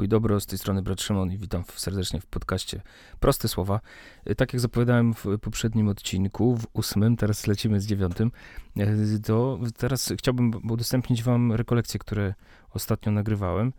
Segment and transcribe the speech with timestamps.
[0.00, 2.80] Pokój dobro, z tej strony brat Szymon i witam serdecznie w podcaście
[3.18, 3.80] Proste Słowa.
[4.30, 8.30] Y, tak jak zapowiadałem w poprzednim odcinku, w ósmym, teraz lecimy z dziewiątym,
[8.78, 12.34] y, to teraz chciałbym udostępnić wam rekolekcje, które
[12.70, 13.72] ostatnio nagrywałem.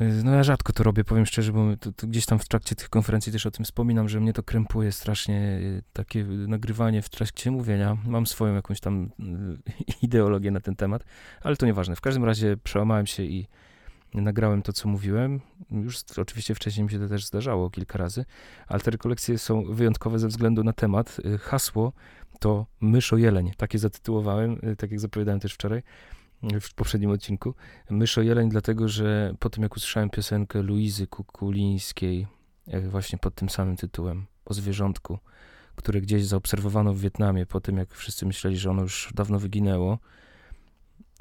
[0.00, 2.74] Y, no ja rzadko to robię, powiem szczerze, bo to, to gdzieś tam w trakcie
[2.74, 5.60] tych konferencji też o tym wspominam, że mnie to krępuje strasznie
[5.92, 7.96] takie nagrywanie w trakcie mówienia.
[8.06, 9.10] Mam swoją jakąś tam
[10.02, 11.04] ideologię na ten temat,
[11.42, 11.96] ale to nieważne.
[11.96, 13.48] W każdym razie przełamałem się i
[14.14, 15.40] nagrałem to, co mówiłem.
[15.70, 18.24] Już oczywiście wcześniej mi się to też zdarzało kilka razy,
[18.66, 21.16] ale te rekolekcje są wyjątkowe ze względu na temat.
[21.24, 21.92] Y, hasło
[22.40, 23.52] to myszo jeleń.
[23.56, 25.82] Takie zatytułowałem, y, tak jak zapowiadałem też wczoraj
[26.54, 27.54] y, w poprzednim odcinku.
[27.90, 32.26] Myszo jeleń, dlatego że po tym, jak usłyszałem piosenkę Luizy Kukulińskiej,
[32.88, 35.18] właśnie pod tym samym tytułem, o zwierzątku,
[35.76, 39.98] które gdzieś zaobserwowano w Wietnamie, po tym, jak wszyscy myśleli, że ono już dawno wyginęło,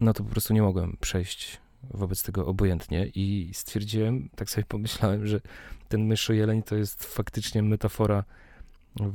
[0.02, 5.27] no to po prostu nie mogłem przejść wobec tego obojętnie i stwierdziłem, tak sobie pomyślałem,
[5.27, 5.41] że
[5.89, 8.23] ten myszo jeleń to jest faktycznie metafora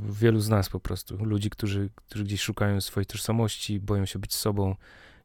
[0.09, 4.35] wielu z nas po prostu, ludzi, którzy, którzy gdzieś szukają swojej tożsamości, boją się być
[4.35, 4.75] sobą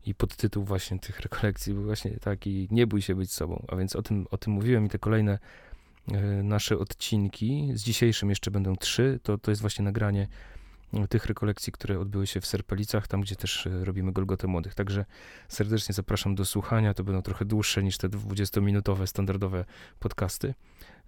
[0.06, 3.96] i podtytuł właśnie tych rekolekcji był właśnie taki, nie bój się być sobą, a więc
[3.96, 5.38] o tym, o tym mówiłem i te kolejne
[6.12, 10.28] e, nasze odcinki, z dzisiejszym jeszcze będą trzy, to, to jest właśnie nagranie
[11.08, 14.74] tych rekolekcji, które odbyły się w Serpelicach, tam gdzie też e, robimy Golgotę Młodych.
[14.74, 15.04] Także
[15.48, 16.94] serdecznie zapraszam do słuchania.
[16.94, 19.64] To będą trochę dłuższe niż te 20-minutowe standardowe
[19.98, 20.54] podcasty.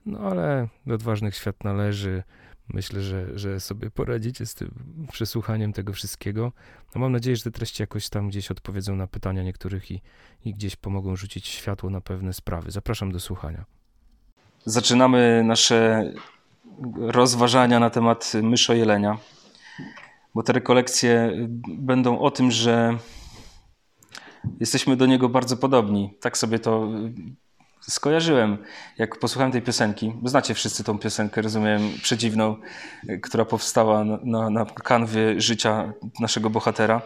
[0.07, 2.23] No ale do odważnych świat należy.
[2.69, 4.71] Myślę, że, że sobie poradzicie z tym
[5.13, 6.53] przesłuchaniem tego wszystkiego.
[6.95, 10.03] No mam nadzieję, że te treści jakoś tam gdzieś odpowiedzą na pytania niektórych i,
[10.45, 12.71] i gdzieś pomogą rzucić światło na pewne sprawy.
[12.71, 13.65] Zapraszam do słuchania.
[14.65, 16.11] Zaczynamy nasze
[16.97, 19.19] rozważania na temat myszojelenia
[20.35, 21.33] bo te rekolekcje
[21.69, 22.99] będą o tym, że
[24.61, 26.15] jesteśmy do niego bardzo podobni.
[26.21, 26.89] Tak sobie to
[27.81, 28.59] skojarzyłem,
[28.99, 30.13] jak posłuchałem tej piosenki.
[30.25, 32.57] Znacie wszyscy tą piosenkę, rozumiem, przedziwną,
[33.23, 37.03] która powstała na, na kanwie życia naszego bohatera.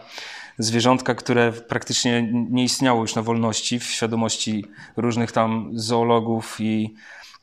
[0.57, 4.65] Zwierzątka, które praktycznie nie istniało już na wolności w świadomości
[4.97, 6.95] różnych tam zoologów i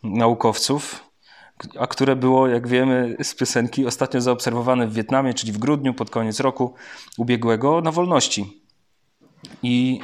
[0.03, 1.06] naukowców
[1.79, 6.11] a które było, jak wiemy z piosenki, ostatnio zaobserwowane w Wietnamie, czyli w grudniu, pod
[6.11, 6.75] koniec roku
[7.19, 8.63] ubiegłego, na wolności.
[9.63, 10.01] I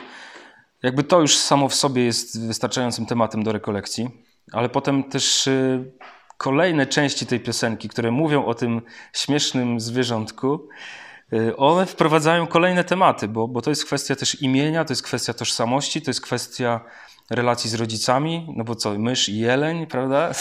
[0.82, 4.08] jakby to już samo w sobie jest wystarczającym tematem do rekolekcji,
[4.52, 5.92] ale potem też y,
[6.36, 8.82] kolejne części tej piosenki, które mówią o tym
[9.12, 10.68] śmiesznym zwierzątku,
[11.32, 15.34] y, one wprowadzają kolejne tematy, bo, bo to jest kwestia też imienia, to jest kwestia
[15.34, 16.80] tożsamości, to jest kwestia
[17.32, 20.32] relacji z rodzicami, no bo co, mysz i jeleń, prawda?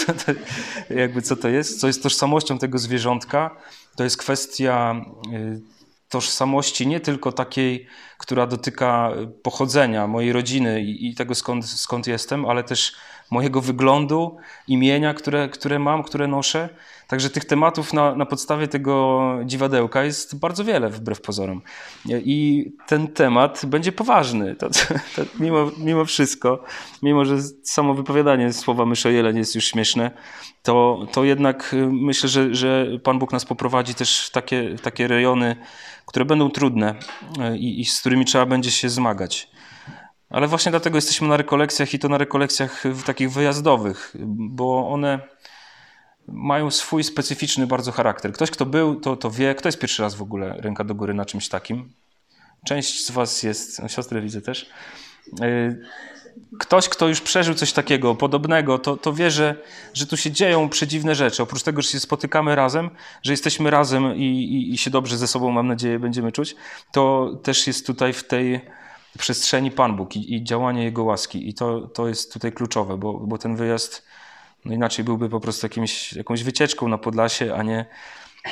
[1.02, 1.80] jakby co to jest?
[1.80, 3.56] Co jest tożsamością tego zwierzątka?
[3.96, 4.96] To jest kwestia
[5.34, 5.62] y,
[6.10, 7.88] tożsamości nie tylko takiej,
[8.18, 9.12] która dotyka
[9.44, 12.96] pochodzenia mojej rodziny i, i tego skąd, skąd jestem, ale też
[13.32, 14.38] mojego wyglądu,
[14.68, 16.70] imienia, które, które mam, które noszę.
[17.12, 21.62] Także tych tematów na, na podstawie tego dziwadełka jest bardzo wiele, wbrew pozorom.
[22.10, 24.56] I ten temat będzie poważny.
[24.56, 24.70] To,
[25.16, 26.64] to, mimo, mimo wszystko,
[27.04, 30.12] mimo że samo wypowiadanie słowa myszojeleń jest już śmieszne,
[30.64, 35.56] to, to jednak myślę, że, że Pan Bóg nas poprowadzi też w takie, takie rejony,
[36.06, 36.96] które będą trudne
[37.56, 39.50] i, i z którymi trzeba będzie się zmagać.
[40.30, 45.20] Ale właśnie dlatego jesteśmy na rekolekcjach i to na rekolekcjach takich wyjazdowych, bo one
[46.34, 48.34] mają swój specyficzny bardzo charakter.
[48.34, 49.56] Ktoś, kto był, to, to wie.
[49.56, 51.94] Kto jest pierwszy raz w ogóle ręka do góry na czymś takim?
[52.66, 54.70] Część z Was jest, no, siostrę widzę też.
[55.44, 55.82] Y,
[56.60, 59.56] ktoś, kto już przeżył coś takiego, podobnego, to, to wie, że,
[59.94, 61.44] że tu się dzieją przedziwne rzeczy.
[61.44, 62.90] Oprócz tego, że się spotykamy razem,
[63.24, 66.56] że jesteśmy razem i, i, i się dobrze ze sobą, mam nadzieję, będziemy czuć,
[66.92, 68.62] to też jest tutaj w tej
[69.18, 71.50] przestrzeni Pan Bóg i, i działanie Jego łaski.
[71.50, 74.06] I to, to jest tutaj kluczowe, bo, bo ten wyjazd
[74.66, 77.86] no inaczej byłby po prostu jakimś, jakąś wycieczką na Podlasie, a nie,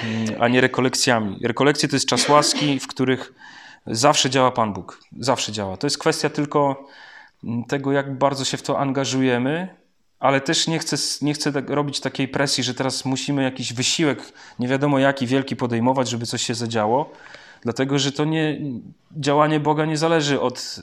[0.03, 1.40] mm, a nie rekolekcjami.
[1.44, 3.34] Rekolekcje to jest czas łaski, w których
[3.88, 5.00] zawsze działa Pan Bóg.
[5.20, 5.78] Zawsze działa.
[5.78, 6.88] To jest kwestia tylko
[7.44, 9.80] mm, tego, jak bardzo się w to angażujemy,
[10.20, 14.34] ale też nie chcę, nie chcę tak robić takiej presji, że teraz musimy jakiś wysiłek,
[14.59, 17.12] nie wiadomo jaki, wielki podejmować, żeby coś się zadziało,
[17.62, 18.58] dlatego że to nie,
[19.12, 20.79] działanie Boga nie zależy od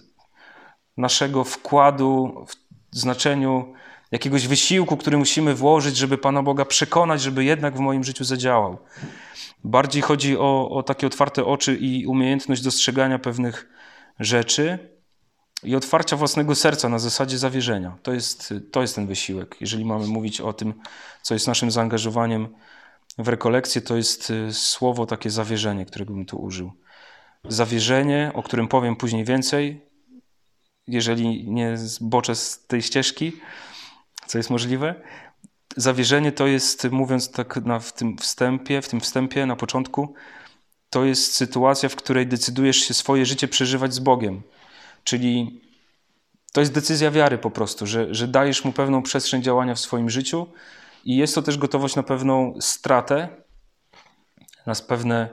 [0.96, 2.44] naszego wkładu
[2.92, 3.74] w znaczeniu
[4.12, 8.78] jakiegoś wysiłku, który musimy włożyć, żeby Pana Boga przekonać, żeby jednak w moim życiu zadziałał.
[9.64, 13.68] Bardziej chodzi o, o takie otwarte oczy i umiejętność dostrzegania pewnych
[14.20, 14.78] rzeczy
[15.62, 17.98] i otwarcia własnego serca na zasadzie zawierzenia.
[18.02, 19.56] To jest, to jest ten wysiłek.
[19.60, 20.74] Jeżeli mamy mówić o tym,
[21.22, 22.48] co jest naszym zaangażowaniem
[23.18, 26.72] w rekolekcję, to jest y, słowo takie zawierzenie, którego bym tu użył.
[27.48, 29.86] Zawierzenie, o którym powiem później więcej,
[30.86, 33.32] jeżeli nie zboczę z tej ścieżki,
[34.26, 34.94] co jest możliwe.
[35.76, 40.14] Zawierzenie to jest, mówiąc tak na, w tym wstępie, w tym wstępie na początku,
[40.90, 44.42] to jest sytuacja, w której decydujesz się swoje życie przeżywać z Bogiem.
[45.04, 45.60] Czyli
[46.52, 50.10] to jest decyzja wiary po prostu, że, że dajesz mu pewną przestrzeń działania w swoim
[50.10, 50.46] życiu
[51.04, 53.28] i jest to też gotowość na pewną stratę,
[54.66, 55.28] na pewne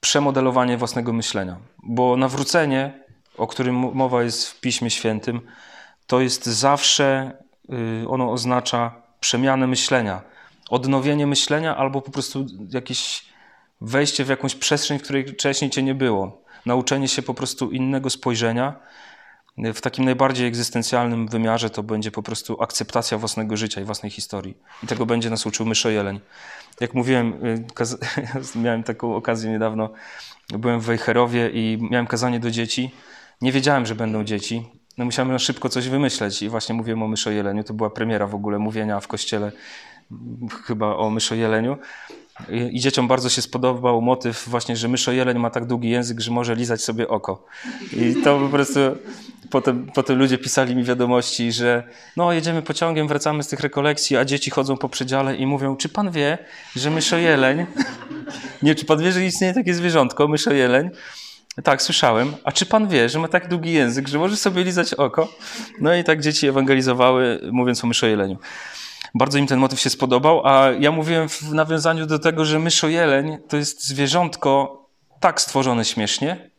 [0.00, 1.58] przemodelowanie własnego myślenia.
[1.82, 3.04] Bo nawrócenie,
[3.36, 5.40] o którym mowa jest w Piśmie Świętym,
[6.06, 7.38] to jest zawsze,
[8.08, 10.22] ono oznacza przemianę myślenia,
[10.70, 13.24] odnowienie myślenia albo po prostu jakieś
[13.80, 16.42] wejście w jakąś przestrzeń, w której wcześniej cię nie było.
[16.66, 18.74] Nauczenie się po prostu innego spojrzenia.
[19.74, 24.56] W takim najbardziej egzystencjalnym wymiarze to będzie po prostu akceptacja własnego życia i własnej historii.
[24.82, 26.20] I tego będzie nas uczył Myszojeleń.
[26.80, 27.46] Jak mówiłem,
[28.54, 29.90] y, miałem taką okazję niedawno,
[30.48, 32.90] byłem w Wejherowie i miałem kazanie do dzieci.
[33.40, 34.66] Nie wiedziałem, że będą dzieci.
[34.98, 37.64] No musiałem szybko coś wymyśleć i właśnie mówiłem o myszojeleniu.
[37.64, 39.52] To była premiera w ogóle mówienia w kościele
[40.64, 41.76] chyba o myszojeleniu.
[42.70, 46.54] I dzieciom bardzo się spodobał motyw właśnie, że myszojeleń ma tak długi język, że może
[46.54, 47.46] lizać sobie oko.
[47.92, 48.80] I to po prostu
[49.50, 51.82] potem, potem ludzie pisali mi wiadomości, że
[52.16, 55.88] no jedziemy pociągiem, wracamy z tych rekolekcji, a dzieci chodzą po przedziale i mówią, czy
[55.88, 56.38] pan wie,
[56.76, 57.66] że myszojeleń,
[58.62, 60.90] nie, czy pan wie, że istnieje takie zwierzątko, myszojeleń,
[61.62, 62.34] tak, słyszałem.
[62.44, 65.28] A czy pan wie, że ma tak długi język, że może sobie lizać oko?
[65.80, 68.38] No i tak dzieci ewangelizowały, mówiąc o myszojeleniu.
[69.14, 73.38] Bardzo im ten motyw się spodobał, a ja mówiłem w nawiązaniu do tego, że myszojeleń
[73.48, 74.84] to jest zwierzątko
[75.20, 76.50] tak stworzone śmiesznie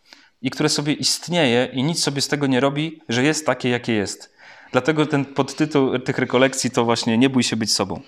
[0.42, 3.94] i które sobie istnieje i nic sobie z tego nie robi, że jest takie, jakie
[3.94, 4.36] jest.
[4.72, 8.02] Dlatego ten podtytuł tych rekolekcji to właśnie nie bój się być sobą.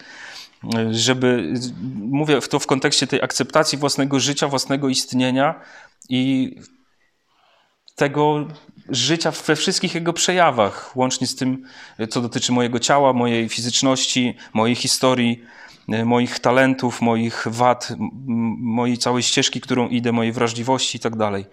[0.91, 1.53] Żeby,
[1.95, 5.61] mówię to w kontekście tej akceptacji własnego życia, własnego istnienia
[6.09, 6.55] i
[7.97, 8.47] tego
[8.89, 11.63] życia we wszystkich jego przejawach, łącznie z tym,
[12.09, 15.43] co dotyczy mojego ciała, mojej fizyczności, mojej historii,
[16.05, 17.93] moich talentów, moich wad,
[18.57, 21.45] mojej całej ścieżki, którą idę, mojej wrażliwości i tak dalej.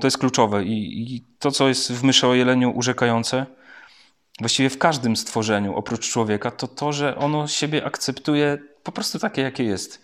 [0.00, 0.64] To jest kluczowe.
[0.64, 3.46] I, I, to, co jest w myszy o jeleniu urzekające,
[4.40, 9.42] właściwie w każdym stworzeniu, oprócz człowieka, to to, że ono siebie akceptuje po prostu takie,
[9.42, 10.02] jakie jest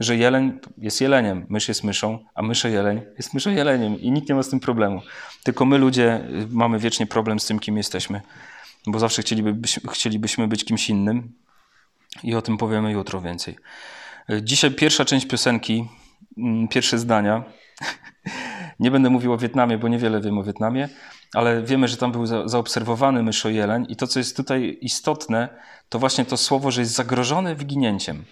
[0.00, 4.28] że jeleń jest jeleniem, mysz jest myszą, a mysze jeleń jest mysze jeleniem i nikt
[4.28, 5.02] nie ma z tym problemu.
[5.42, 8.20] Tylko my ludzie y, mamy wiecznie problem z tym, kim jesteśmy,
[8.86, 11.32] bo zawsze chcieliby, chcielibyśmy być kimś innym
[12.22, 13.56] i o tym powiemy jutro więcej.
[14.30, 15.88] Y, dzisiaj pierwsza część piosenki,
[16.38, 17.44] mm, pierwsze zdania.
[18.80, 20.88] Nie będę mówił o Wietnamie, bo niewiele wiem o Wietnamie,
[21.34, 25.48] ale wiemy, że tam był zaobserwowany myszojeleń i to, co jest tutaj istotne,
[25.88, 28.24] to właśnie to słowo, że jest zagrożony wyginięciem.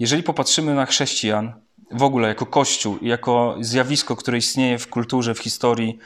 [0.00, 1.52] Jeżeli popatrzymy na chrześcijan,
[1.90, 5.98] w ogóle jako Kościół, jako zjawisko, które istnieje w kulturze, w historii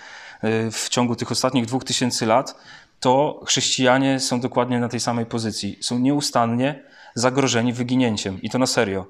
[0.45, 2.57] y, w ciągu tych ostatnich dwóch tysięcy lat,
[3.01, 5.79] to chrześcijanie są dokładnie na tej samej pozycji.
[5.81, 6.83] Są nieustannie
[7.15, 9.07] zagrożeni wyginięciem i to na serio.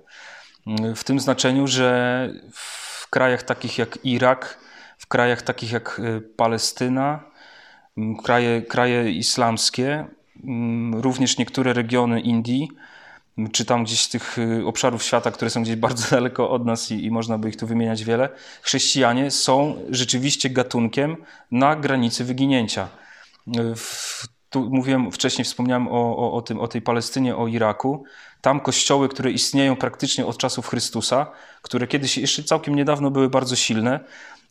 [0.91, 4.59] Y, w tym znaczeniu, że w krajach takich jak Irak,
[4.99, 7.25] w krajach takich jak y, Palestyna,
[8.25, 10.07] kraje, kraje islamskie,
[10.93, 12.69] również niektóre regiony Indii,
[13.53, 17.05] czy tam gdzieś tych y, obszarów świata, które są gdzieś bardzo daleko od nas i,
[17.05, 18.29] i, można by ich tu wymieniać wiele,
[18.63, 21.17] chrześcijanie są rzeczywiście gatunkiem
[21.51, 22.89] na granicy wyginięcia.
[23.59, 28.05] Y, w, tu mówiłem wcześniej, wspomniałem o, o, o, tym, o tej Palestynie, o Iraku.
[28.41, 31.27] Tam kościoły, które istnieją praktycznie od czasów Chrystusa,
[31.63, 34.01] które kiedyś jeszcze całkiem niedawno były bardzo silne,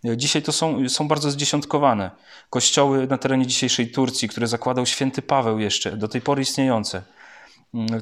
[0.05, 2.11] y, dzisiaj to są, są bardzo zdziesiątkowane.
[2.49, 7.01] Kościoły na terenie dzisiejszej Turcji, które zakładał święty Paweł jeszcze, do tej pory istniejące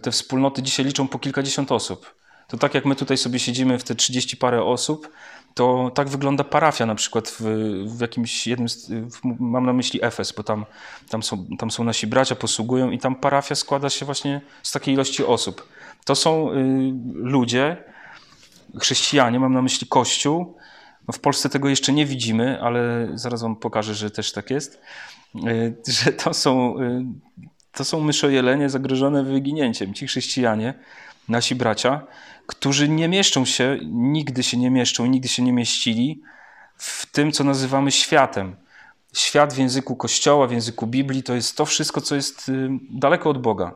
[0.01, 2.16] te wspólnoty dzisiaj liczą po kilkadziesiąt osób.
[2.48, 5.10] To tak jak my tutaj sobie siedzimy w te trzydzieści parę osób,
[5.54, 7.42] to tak wygląda parafia na przykład w,
[7.98, 10.66] w jakimś jednym, w, mam na myśli Efes, bo tam,
[11.10, 14.94] tam, są, tam są nasi bracia, posługują i tam parafia składa się właśnie z takiej
[14.94, 15.68] ilości osób.
[16.06, 16.56] To są y,
[17.13, 17.78] ludzie,
[18.80, 20.58] chrześcijanie, mam na myśli Kościół.
[21.08, 24.82] No w Polsce tego jeszcze nie widzimy, ale zaraz wam pokażę, że też tak jest.
[25.36, 27.06] Y, że to są y,
[27.74, 29.94] to są myszojelenie zagrożone wyginięciem.
[29.94, 30.74] Ci chrześcijanie,
[31.30, 32.01] nasi bracia,
[32.48, 36.22] którzy nie mieszczą się, nigdy się nie mieszczą, nigdy się nie mieścili
[36.78, 38.56] w tym, co nazywamy światem.
[39.13, 43.30] Świat w języku Kościoła, w języku Biblii to jest to wszystko, co jest y, daleko
[43.30, 43.75] od Boga.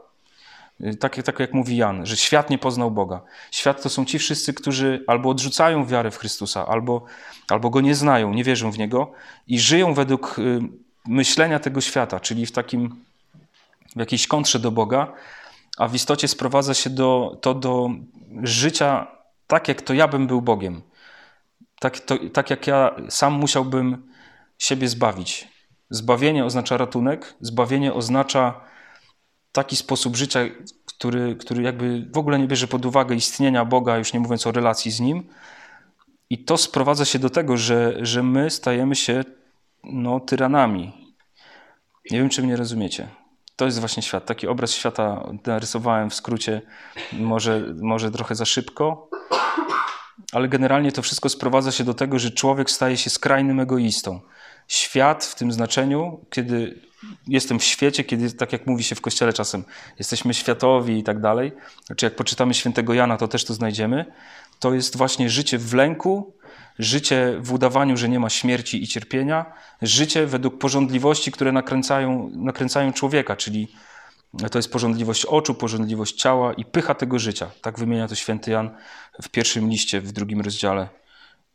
[0.82, 3.22] Y, tak, tak jak mówi Jan, że świat nie poznał Boga.
[3.52, 7.06] Świat to są ci wszyscy, którzy albo odrzucają wiarę w Chrystusa, albo,
[7.50, 9.12] albo go nie znają, nie wierzą w niego
[9.48, 10.60] i żyją według y,
[11.08, 12.96] myślenia tego świata, czyli w takim
[13.96, 15.14] w jakiejś kontrze do Boga,
[15.78, 17.90] a w istocie sprowadza się do, to do
[18.44, 19.08] życia
[19.48, 20.82] tak, jak to ja bym był Bogiem.
[21.80, 24.12] Tak, to, tak jak ja sam musiałbym
[24.58, 25.48] siebie zbawić.
[25.90, 28.62] Zbawienie oznacza ratunek, zbawienie oznacza
[29.52, 30.40] taki sposób życia,
[30.86, 34.52] który, który jakby w ogóle nie bierze pod uwagę istnienia Boga, już nie mówiąc o
[34.52, 35.30] relacji z Nim.
[36.30, 39.24] I to sprowadza się do tego, że, że my stajemy się
[39.84, 41.14] no, tyranami.
[42.12, 43.08] Nie wiem, czy mnie rozumiecie.
[43.56, 44.26] To jest właśnie świat.
[44.26, 46.62] Taki obraz świata narysowałem w skrócie,
[47.14, 49.10] może, może trochę za szybko,
[50.32, 54.20] ale generalnie to wszystko sprowadza się do tego, że człowiek staje się skrajnym egoistą.
[54.68, 56.82] Świat w tym znaczeniu, kiedy
[57.28, 59.64] jestem w świecie, kiedy, tak jak mówi się w kościele czasem,
[60.00, 61.52] jesteśmy światowi i tak dalej,
[61.86, 64.06] znaczy jak poczytamy świętego Jana, to też to znajdziemy,
[64.60, 66.34] to jest właśnie życie w lęku,
[66.80, 69.46] życie w udawaniu, że nie ma śmierci i cierpienia,
[69.82, 73.68] życie według porządliwości, które nakręcają, nakręcają człowieka, czyli
[74.52, 77.52] to jest porządliwość oczu, porządliwość ciała i pycha tego życia.
[77.62, 78.70] Tak wymienia to święty Jan
[79.22, 80.90] w pierwszym liście, w drugim rozdziale,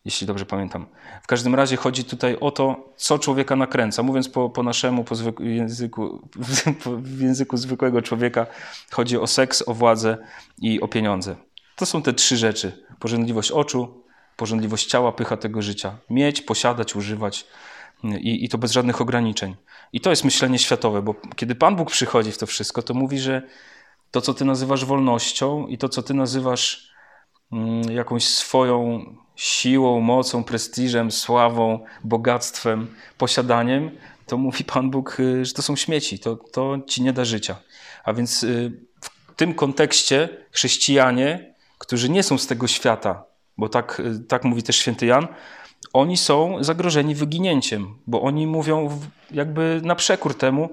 [0.04, 0.86] jeśli dobrze pamiętam.
[1.22, 4.02] W każdym razie chodzi tutaj o to, co człowieka nakręca.
[4.02, 6.28] Mówiąc po, po naszemu, po języku,
[7.02, 8.46] w języku zwykłego człowieka,
[8.90, 10.18] chodzi o seks, o władzę
[10.58, 11.36] i o pieniądze.
[11.76, 12.84] To są te trzy rzeczy.
[12.98, 14.04] Porządliwość oczu,
[14.40, 15.96] porządliwość ciała, pycha tego życia.
[16.10, 17.46] Mieć, posiadać, używać
[18.04, 19.56] i, i to bez żadnych ograniczeń.
[19.92, 23.18] I to jest myślenie światowe, bo kiedy Pan Bóg przychodzi w to wszystko, to mówi,
[23.18, 23.42] że
[24.10, 26.90] to, co ty nazywasz wolnością i to, co ty nazywasz
[27.52, 29.04] mm, jakąś swoją
[29.36, 33.90] siłą, mocą, prestiżem, sławą, bogactwem, posiadaniem,
[34.26, 37.56] to mówi Pan Bóg, y, że to są śmieci, to, to ci nie da życia.
[38.04, 43.29] A więc y, w tym kontekście chrześcijanie, którzy nie są z tego świata,
[43.60, 45.28] bo tak, y, tak mówi też święty Jan,
[45.92, 49.00] oni są zagrożeni wyginięciem, bo oni mówią
[49.30, 50.70] jakby na przekór temu,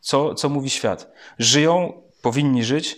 [0.00, 1.12] co, co mówi świat.
[1.38, 2.96] Żyją, powinni żyć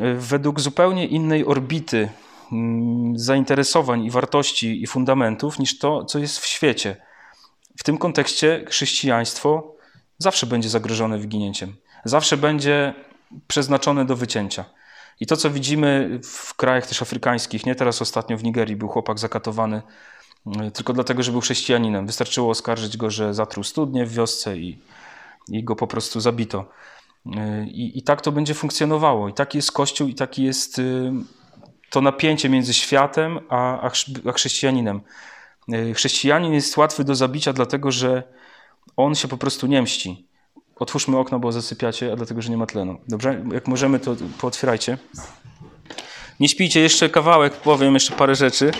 [0.00, 2.08] e, według zupełnie innej orbity
[2.52, 6.96] mm, zainteresowań i wartości i fundamentów niż to, co jest w świecie.
[7.78, 9.74] W tym kontekście chrześcijaństwo
[10.18, 11.76] zawsze będzie zagrożone wyginięciem.
[12.04, 12.94] Zawsze będzie
[13.46, 14.64] przeznaczone do wycięcia.
[15.20, 19.18] I to, co widzimy w krajach też afrykańskich, nie teraz ostatnio w Nigerii był chłopak
[19.18, 19.82] zakatowany
[20.46, 22.06] E, tylko dlatego, że był chrześcijaninem.
[22.06, 24.78] Wystarczyło oskarżyć go, że zatruł studnie w wiosce i,
[25.48, 26.64] i go po prostu zabito.
[27.36, 29.28] E, I, I tak to będzie funkcjonowało.
[29.28, 31.12] I taki jest Kościół, i taki jest y,
[31.90, 33.90] to napięcie między światem a,
[34.24, 35.00] a chrześcijaninem.
[35.72, 38.22] E, chrześcijanin jest łatwy do zabicia, dlatego że
[38.96, 40.27] on się po prostu nie mści.
[40.78, 42.98] Otwórzmy okno, bo zasypiacie, a dlatego, że nie ma tlenu.
[43.08, 43.44] Dobrze?
[43.52, 44.98] Jak możemy, to pootwierajcie.
[46.40, 48.70] Nie śpijcie, jeszcze kawałek, powiem jeszcze parę rzeczy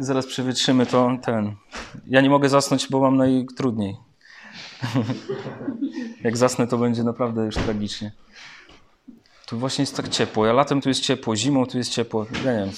[0.00, 1.54] zaraz przewietrzymy to ten.
[2.06, 3.96] Ja nie mogę zasnąć, bo mam najtrudniej.
[6.24, 8.12] Jak zasnę, to będzie naprawdę już tragicznie.
[9.46, 10.46] Tu właśnie jest tak ciepło.
[10.46, 12.26] Ja latem tu jest ciepło, zimą tu jest ciepło.
[12.44, 12.70] Ja nie wiem.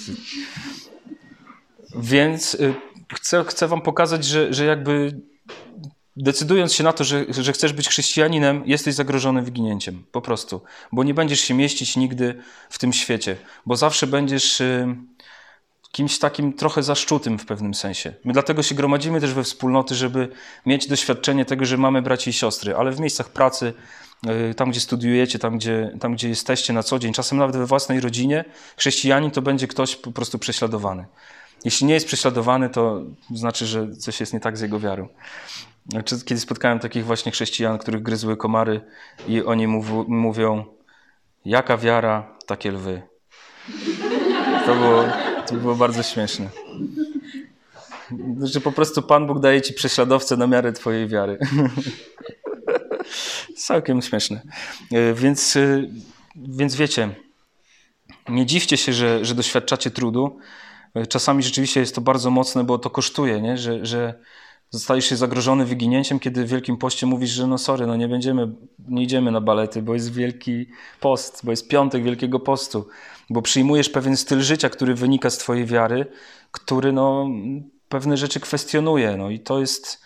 [1.97, 2.75] Więc y,
[3.15, 5.21] chcę, chcę wam pokazać, że, że jakby
[6.17, 10.05] decydując się na to, że, że chcesz być chrześcijaninem, jesteś zagrożony wyginięciem.
[10.13, 10.61] Po prostu.
[10.93, 12.35] Bo nie będziesz się mieścić nigdy
[12.71, 13.37] w tym świecie.
[13.67, 14.97] Bo zawsze będziesz y,
[15.93, 18.15] kimś takim trochę zaszczutym w pewnym sensie.
[18.25, 20.29] My dlatego się gromadzimy też we wspólnoty, żeby
[20.67, 23.73] mieć doświadczenie tego, że mamy braci i siostry, ale w miejscach pracy,
[24.51, 27.67] y, tam gdzie studiujecie, tam gdzie, tam gdzie jesteście na co dzień, czasem nawet we
[27.67, 28.45] własnej rodzinie,
[28.77, 31.05] chrześcijanin to będzie ktoś po prostu prześladowany.
[31.65, 33.03] Jeśli nie jest prześladowany, to
[33.35, 35.09] znaczy, że coś jest nie tak z jego wiarą.
[35.89, 38.81] Znaczy, kiedy spotkałem takich właśnie chrześcijan, których gryzły komary
[39.29, 40.65] i oni mów, mówią,
[41.45, 43.03] jaka wiara, takie lwy.
[44.67, 45.05] To było,
[45.47, 46.49] to było bardzo śmieszne.
[48.43, 51.39] Że po prostu Pan Bóg daje ci prześladowcę na miarę twojej wiary.
[53.57, 54.43] Całkiem śmieszne.
[54.93, 55.83] E, więc, e,
[56.37, 57.15] więc wiecie,
[58.29, 60.39] nie dziwcie się, że, że doświadczacie trudu.
[60.95, 63.59] E, czasami rzeczywiście jest to bardzo mocne, bo to kosztuje, nie?
[63.59, 64.15] Że, że
[64.73, 68.49] zostajesz się zagrożony wyginięciem, kiedy w Wielkim Poście mówisz, że no sorry, no nie będziemy,
[68.89, 70.67] nie idziemy na balety, bo jest Wielki
[71.01, 72.87] Post, bo jest piątek Wielkiego Postu
[73.33, 76.07] bo przyjmujesz pewien styl życia, który wynika z Twojej wiary,
[76.51, 77.29] który no,
[77.89, 79.17] pewne rzeczy kwestionuje.
[79.17, 80.03] No i to jest,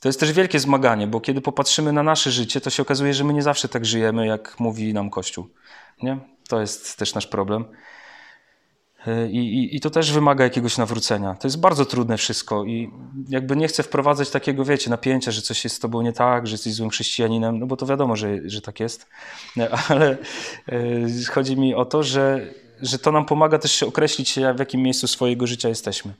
[0.00, 3.24] to jest też wielkie zmaganie, bo kiedy popatrzymy na nasze życie, to się okazuje, że
[3.24, 5.48] my nie zawsze tak żyjemy, jak mówi nam Kościół.
[6.02, 6.18] Nie?
[6.48, 7.64] To jest też nasz problem.
[9.30, 11.34] I, i, I, to też wymaga jakiegoś nawrócenia.
[11.34, 12.90] To jest bardzo trudne wszystko i
[13.28, 16.54] jakby nie chcę wprowadzać takiego, wiecie, napięcia, że coś jest z tobą nie tak, że
[16.54, 19.06] jesteś złym chrześcijaninem, no bo to wiadomo, że, że tak jest,
[19.88, 20.18] ale
[20.68, 24.82] e, chodzi mi o to, że, że to nam pomaga też się określić, w jakim
[24.82, 26.14] miejscu swojego życia jesteśmy.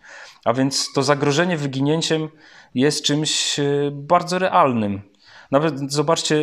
[0.45, 2.29] A więc to zagrożenie wyginięciem
[2.75, 5.03] jest czymś e, bardzo realnym.
[5.51, 6.35] Nawet zobaczcie,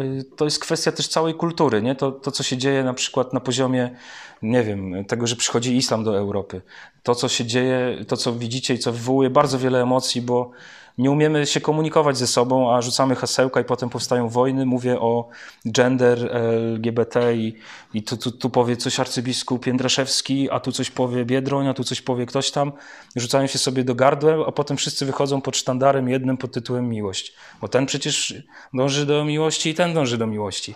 [0.00, 1.94] y, to jest kwestia też całej kultury, nie?
[1.94, 3.96] To, to, co się dzieje na przykład na poziomie,
[4.42, 6.62] nie wiem, tego, że przychodzi islam do Europy.
[7.02, 10.50] To, co się dzieje, to, co widzicie i co wywołuje bardzo wiele emocji, bo
[10.98, 14.66] nie umiemy się komunikować ze sobą, a rzucamy hasełka i potem powstają wojny.
[14.66, 15.28] Mówię o
[15.66, 17.54] gender, LGBT i,
[17.94, 21.84] i tu, tu, tu powie coś arcybiskup Jędraszewski, a tu coś powie Biedroń, a tu
[21.84, 22.72] coś powie ktoś tam.
[23.16, 27.34] Rzucają się sobie do gardła, a potem wszyscy wychodzą pod sztandarem jednym pod tytułem miłość.
[27.60, 28.34] Bo ten przecież
[28.74, 30.74] dąży do miłości i ten dąży do miłości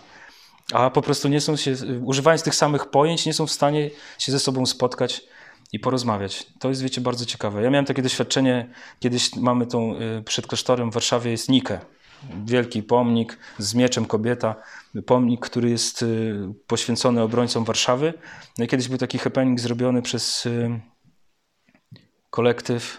[0.73, 1.75] a po prostu nie są się,
[2.05, 5.25] używając tych samych pojęć, nie są w stanie się ze sobą spotkać
[5.73, 6.47] i porozmawiać.
[6.59, 7.63] To jest, wiecie, bardzo ciekawe.
[7.63, 8.69] Ja miałem takie doświadczenie,
[9.01, 11.79] kiedyś mamy tą, y, przed klasztorem w Warszawie jest Nikę,
[12.45, 14.55] wielki pomnik z mieczem kobieta,
[15.07, 16.35] pomnik, który jest y,
[16.67, 18.15] poświęcony obrońcom Warszawy.
[18.59, 20.81] No i kiedyś był taki happening zrobiony przez y,
[22.31, 22.99] kolektyw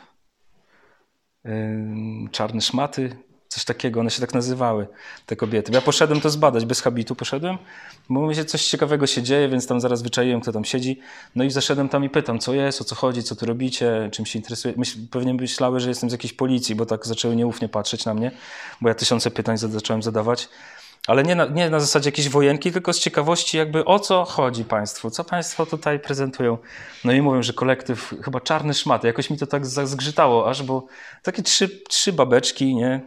[2.32, 3.16] Czarne Szmaty,
[3.54, 4.88] Coś takiego, one się tak nazywały,
[5.26, 5.72] te kobiety.
[5.72, 7.58] Ja poszedłem to zbadać, bez habitu poszedłem,
[8.10, 11.00] bo mi się coś ciekawego się dzieje, więc tam zaraz wyczaiłem, kto tam siedzi.
[11.36, 14.26] No i zaszedłem tam i pytam, co jest, o co chodzi, co tu robicie, czym
[14.26, 14.74] się interesuje.
[14.78, 18.32] Myśl, pewnie myślały, że jestem z jakiejś policji, bo tak zaczęły nieufnie patrzeć na mnie,
[18.82, 20.50] bo ja tysiące pytań zacząłem zadawać.
[21.08, 24.66] Ale nie na, nie na zasadzie jakiejś wojenki, tylko z ciekawości jakby o co chodzi
[24.66, 26.58] Państwu, co Państwo tutaj prezentują.
[27.04, 30.86] No i mówią, że kolektyw chyba czarny szmaty, jakoś mi to tak zgrzytało aż, bo
[31.24, 33.02] takie trzy, trzy babeczki, nie,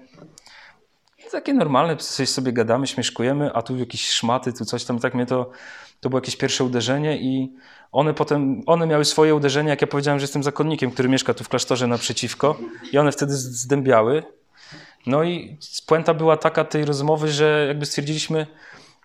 [1.30, 5.26] takie normalne, coś sobie gadamy, śmieszkujemy, a tu jakieś szmaty, tu coś tam, tak mnie
[5.26, 5.50] to,
[6.00, 7.52] to było jakieś pierwsze uderzenie i
[7.92, 11.44] one potem, one miały swoje uderzenie, jak ja powiedziałem, że jestem zakonnikiem, który mieszka tu
[11.44, 12.56] w klasztorze naprzeciwko
[12.92, 14.22] i one wtedy zdębiały.
[15.06, 18.46] No i puenta była taka tej rozmowy, że jakby stwierdziliśmy,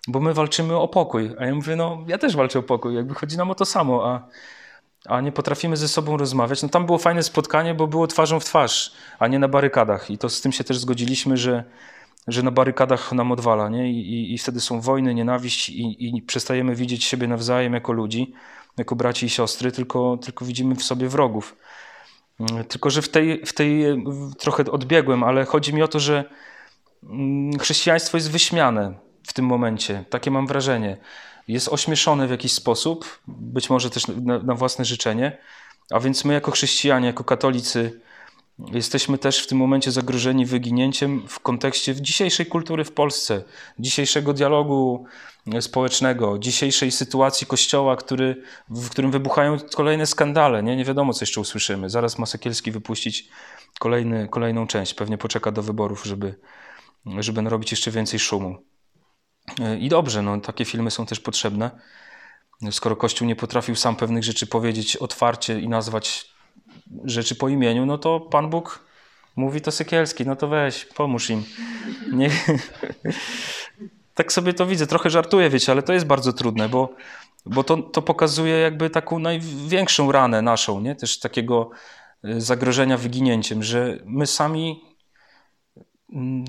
[0.07, 3.13] bo my walczymy o pokój, a ja mówię, no ja też walczę o pokój, jakby
[3.13, 4.27] chodzi nam o to samo, a
[5.05, 6.63] a nie potrafimy ze sobą rozmawiać.
[6.63, 10.11] No tam było fajne spotkanie, bo było twarzą w twarz, a nie na barykadach.
[10.11, 11.63] I to z tym się też zgodziliśmy, że
[12.27, 13.91] że na barykadach nam odwala, nie?
[13.91, 18.33] I, i, wtedy są wojny, nienawiść i, i przestajemy widzieć siebie nawzajem jako ludzi,
[18.77, 21.55] jako braci i siostry, tylko, tylko widzimy w sobie wrogów.
[22.39, 23.83] Mm, tylko, że w tej, w tej
[24.39, 26.23] trochę odbiegłem, ale chodzi mi o to, że
[27.03, 28.93] mm, chrześcijaństwo jest wyśmiane
[29.27, 30.05] w tym momencie.
[30.09, 30.97] Takie mam wrażenie.
[31.47, 35.37] Jest ośmieszone w jakiś sposób, być może też na, na własne życzenie.
[35.91, 38.01] A więc my, jako chrześcijanie, jako katolicy,
[38.67, 43.43] Jesteśmy też w tym momencie zagrożeni wyginięciem w kontekście dzisiejszej kultury w Polsce,
[43.79, 45.05] dzisiejszego dialogu
[45.61, 50.63] społecznego, dzisiejszej sytuacji kościoła, który, w którym wybuchają kolejne skandale.
[50.63, 51.89] Nie, nie wiadomo, co jeszcze usłyszymy.
[51.89, 53.29] Zaraz ma Sekielski wypuścić
[53.79, 54.93] kolejny, kolejną część.
[54.93, 56.39] Pewnie poczeka do wyborów, żeby,
[57.05, 58.57] żeby narobić jeszcze więcej szumu.
[59.79, 61.71] I dobrze, no, takie filmy są też potrzebne.
[62.71, 66.30] Skoro Kościół nie potrafił sam pewnych rzeczy powiedzieć otwarcie i nazwać
[67.03, 68.85] rzeczy po imieniu, no to Pan Bóg
[69.35, 71.43] mówi to Sykielski, no to weź, pomóż im.
[72.11, 72.29] Nie...
[74.15, 76.95] tak sobie to widzę, trochę żartuję, wiecie, ale to jest bardzo trudne, bo,
[77.45, 80.95] bo to, to pokazuje jakby taką największą ranę naszą, nie?
[80.95, 81.69] też takiego
[82.25, 84.81] y, zagrożenia wyginięciem, że my sami,
[86.13, 86.45] mm,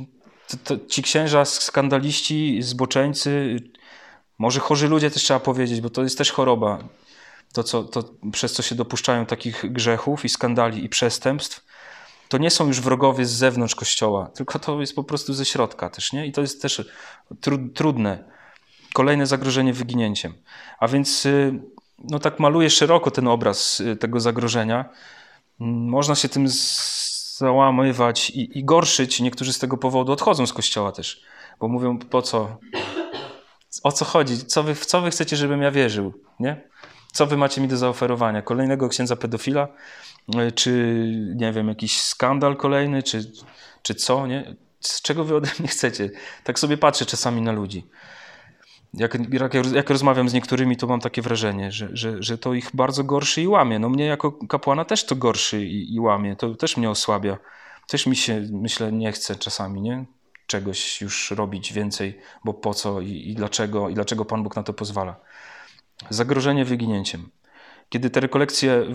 [0.49, 3.57] to, to ci księża, skandaliści, zboczeńcy,
[4.39, 6.79] może chorzy ludzie też trzeba powiedzieć, bo to jest też choroba
[7.53, 11.65] to, co, to przez co się dopuszczają takich grzechów i skandali i przestępstw,
[12.29, 15.91] to nie są już wrogowie z zewnątrz kościoła, tylko to jest po prostu ze środka
[15.91, 16.27] też, nie?
[16.27, 16.85] I to jest też
[17.75, 18.25] trudne.
[18.95, 20.35] Kolejne zagrożenie wyginięciem.
[20.79, 21.61] A więc, y,
[21.99, 24.85] no tak maluję szeroko ten obraz y, tego zagrożenia.
[25.59, 26.47] Można się tym
[27.39, 29.21] załamywać i, i gorszyć.
[29.21, 31.23] Niektórzy z tego powodu odchodzą z kościoła też,
[31.61, 32.59] bo mówią, po co?
[33.83, 34.39] O co chodzi?
[34.39, 36.13] Co wy, w co wy chcecie, żebym ja wierzył?
[36.41, 36.72] Nie?
[37.13, 38.43] Co wy macie mi do zaoferowania?
[38.43, 39.69] Kolejnego księdza pedofila?
[40.37, 41.05] E, czy,
[41.37, 43.03] nie wiem, jakiś skandal kolejny?
[43.03, 43.33] Czy,
[43.83, 44.27] czy co?
[44.27, 44.55] Nie?
[44.81, 46.11] Z czego wy ode mnie chcecie?
[46.45, 47.87] Tak sobie patrzę czasami na ludzi.
[48.95, 52.71] Jak, jak, jak rozmawiam z niektórymi, to mam takie wrażenie, że, że, że to ich
[52.75, 53.79] bardzo gorszy i łamie.
[53.79, 56.37] No mnie jako kapłana też to gorszy i, i łamie.
[56.37, 57.39] To też mnie osłabia.
[57.89, 60.05] Też mi się, myślę, nie chce czasami, nie?
[60.47, 64.63] Czegoś już robić więcej, bo po co i, i dlaczego, i dlaczego Pan Bóg na
[64.63, 65.17] to pozwala.
[66.11, 67.29] Zagrożenie wyginięciem.
[67.89, 68.87] Kiedy te rekolekcje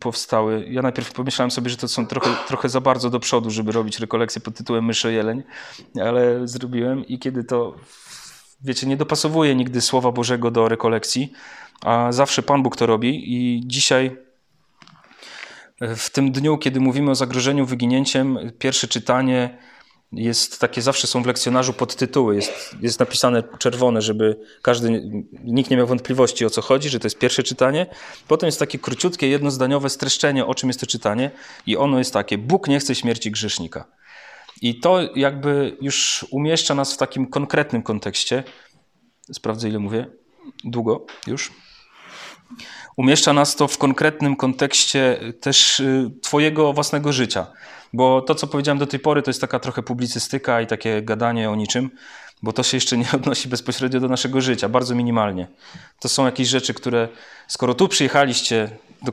[0.00, 3.72] powstały, ja najpierw pomyślałem sobie, że to są trochę, trochę za bardzo do przodu, żeby
[3.72, 5.42] robić rekolekcję pod tytułem Myszy Jeleń,
[6.02, 7.74] ale zrobiłem i kiedy to,
[8.60, 11.32] wiecie, nie dopasowuję nigdy Słowa Bożego do rekolekcji,
[11.82, 14.16] a zawsze Pan Bóg to robi i dzisiaj
[15.80, 19.58] w tym dniu, kiedy mówimy o zagrożeniu wyginięciem, pierwsze czytanie
[20.12, 25.02] jest takie, zawsze są w lekcjonarzu podtytuły, jest, jest napisane czerwone, żeby każdy,
[25.44, 27.86] nikt nie miał wątpliwości o co chodzi, że to jest pierwsze czytanie.
[28.28, 31.30] Potem jest takie króciutkie, jednozdaniowe streszczenie, o czym jest to czytanie
[31.66, 33.84] i ono jest takie, Bóg nie chce śmierci grzesznika.
[34.62, 38.44] I to jakby już umieszcza nas w takim konkretnym kontekście.
[39.32, 40.06] Sprawdzę ile mówię.
[40.64, 41.52] Długo już.
[42.96, 47.46] Umieszcza nas to w konkretnym kontekście też y, Twojego własnego życia.
[47.92, 51.50] Bo to, co powiedziałem do tej pory, to jest taka trochę publicystyka i takie gadanie
[51.50, 51.90] o niczym,
[52.42, 55.48] bo to się jeszcze nie odnosi bezpośrednio do naszego życia, bardzo minimalnie.
[56.00, 57.08] To są jakieś rzeczy, które,
[57.48, 58.70] skoro tu przyjechaliście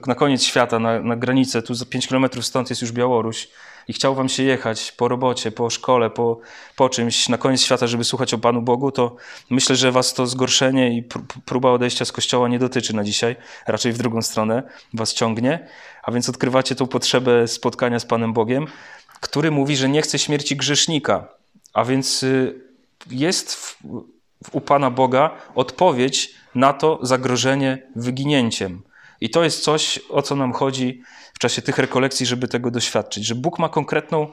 [0.08, 3.48] na koniec świata, na, na granicę, tu za 5 kilometrów stąd jest już Białoruś,
[3.88, 6.40] i chciał wam się jechać po robocie, po szkole, po,
[6.76, 9.16] po czymś na koniec świata, żeby słuchać o Panu Bogu, to
[9.50, 11.04] myślę, że was to zgorszenie i
[11.46, 13.36] próba odejścia z Kościoła nie dotyczy na dzisiaj.
[13.68, 15.68] Raczej w drugą stronę was ciągnie.
[16.04, 18.68] A więc odkrywacie tą potrzebę spotkania z Panem Bogiem,
[19.22, 21.28] który mówi, że nie chce śmierci grzesznika.
[21.74, 22.62] A więc y,
[23.12, 23.78] jest w,
[24.52, 28.82] u Pana Boga odpowiedź na to zagrożenie wyginięciem.
[29.22, 31.02] I to jest coś, o co nam chodzi
[31.34, 34.28] w czasie tych rekolekcji, żeby tego doświadczyć, że Bóg ma konkretną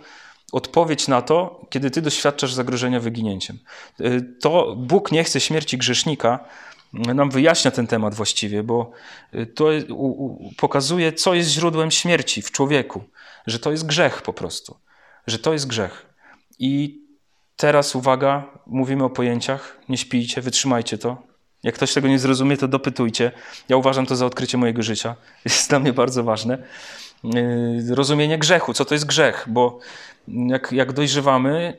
[0.53, 3.59] odpowiedź na to, kiedy ty doświadczasz zagrożenia wyginięciem.
[4.01, 6.45] Y, to Bóg nie chce śmierci grzesznika,
[6.93, 8.91] nam wyjaśnia ten temat właściwie, bo
[9.35, 9.69] y, to
[10.57, 13.05] pokazuje, co jest źródłem śmierci w człowieku,
[13.47, 14.77] że to jest grzech po prostu,
[15.27, 16.07] że to jest grzech.
[16.59, 17.03] I
[17.57, 21.32] teraz uwaga, mówimy o pojęciach, nie śpijcie, wytrzymajcie to,
[21.63, 23.33] jak ktoś tego nie zrozumie, to dopytujcie.
[23.69, 25.15] Ja uważam to za odkrycie mojego życia.
[25.45, 26.59] Jest dla mnie bardzo ważne.
[27.25, 29.79] Yy, rozumienie grzechu, co to jest grzech, bo
[30.29, 31.77] jak, jak dojrzewamy,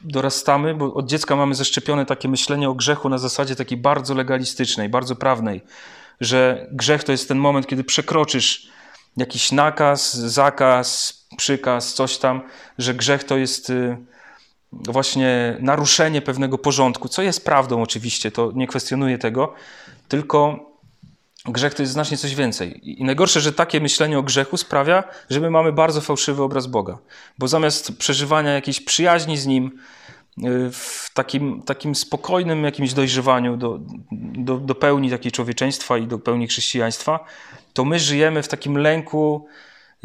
[0.00, 4.88] dorastamy, bo od dziecka mamy zaszczepione takie myślenie o grzechu na zasadzie takiej bardzo legalistycznej,
[4.88, 5.60] bardzo prawnej,
[6.20, 8.68] że grzech to jest ten moment, kiedy przekroczysz
[9.16, 12.42] jakiś nakaz, zakaz, przykaz, coś tam,
[12.78, 13.96] że grzech to jest yy,
[14.72, 19.54] właśnie naruszenie pewnego porządku, co jest prawdą oczywiście, to nie kwestionuję tego,
[20.08, 20.66] tylko
[21.44, 22.80] grzech to jest znacznie coś więcej.
[23.00, 26.98] I najgorsze, że takie myślenie o grzechu sprawia, że my mamy bardzo fałszywy obraz Boga,
[27.38, 29.78] bo zamiast przeżywania jakiejś przyjaźni z Nim,
[30.38, 33.78] y, w takim, takim spokojnym jakimś dojrzewaniu do,
[34.12, 37.24] do, do pełni takiej człowieczeństwa i do pełni chrześcijaństwa,
[37.72, 39.46] to my żyjemy w takim lęku,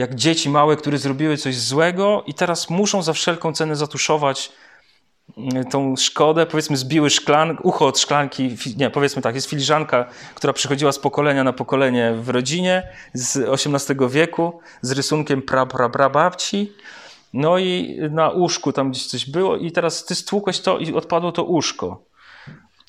[0.01, 4.51] jak dzieci małe, które zrobiły coś złego i teraz muszą za wszelką cenę zatuszować
[5.37, 10.53] mm, tą szkodę, powiedzmy zbiły szklan, ucho od szklanki, nie, powiedzmy tak, jest filiżanka, która
[10.53, 16.09] przychodziła z pokolenia na pokolenie w rodzinie z XVIII wieku z rysunkiem pra, pra, pra
[16.09, 16.73] babci,
[17.33, 21.31] no i na łóżku tam gdzieś coś było i teraz ty stłukłeś to i odpadło
[21.31, 22.11] to łóżko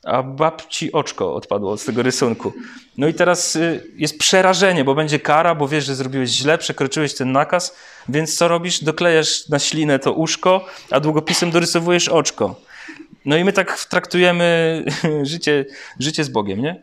[0.05, 2.53] a babci oczko odpadło z tego rysunku.
[2.99, 7.15] No i teraz y, jest przerażenie, bo będzie kara, bo wiesz, że zrobiłeś źle, przekroczyłeś
[7.15, 7.77] ten nakaz,
[8.09, 8.85] więc co robisz?
[8.85, 12.61] Doklejasz na ślinę to uszko, a długopisem dorysowujesz oczko.
[13.25, 14.85] No i my tak traktujemy
[15.23, 15.65] życie,
[15.99, 16.83] życie z Bogiem, nie?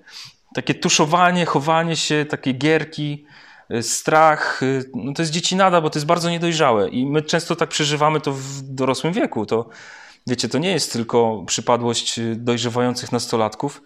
[0.55, 3.25] Takie tuszowanie, chowanie się, takie gierki,
[3.71, 7.55] y, strach, y, no to jest dziecinada, bo to jest bardzo niedojrzałe i my często
[7.55, 9.45] tak przeżywamy to w dorosłym wieku.
[9.45, 9.69] To
[10.27, 13.81] Wiecie, to nie jest tylko przypadłość dojrzewających nastolatków,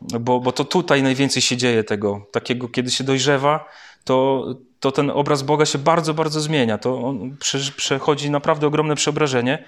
[0.00, 3.68] bo, bo to tutaj najwięcej się dzieje tego, takiego, kiedy się dojrzewa,
[4.04, 4.46] to,
[4.80, 6.78] to ten obraz Boga się bardzo, bardzo zmienia.
[6.78, 7.36] To on
[7.76, 9.64] przechodzi naprawdę ogromne przeobrażenie.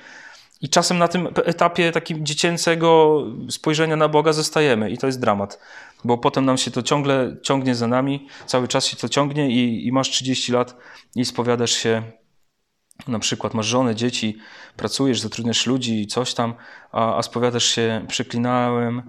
[0.61, 3.18] I czasem na tym etapie takim dziecięcego
[3.50, 5.61] spojrzenia na Boga zostajemy i to jest dramat,
[6.05, 9.87] bo potem nam się to ciągle ciągnie za nami, cały czas się to ciągnie i,
[9.87, 10.76] i masz 30 lat
[11.16, 12.02] i spowiadasz się
[13.09, 14.38] na przykład masz żonę, dzieci,
[14.76, 16.55] pracujesz, zatrudniasz ludzi i coś tam,
[16.92, 19.02] a, a spowiadasz się, przeklinałem,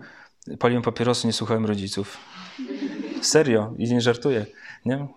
[0.60, 2.18] paliłem papierosy, nie słuchałem rodziców.
[3.22, 4.46] Serio i nie żartuję.
[4.86, 5.08] Nie?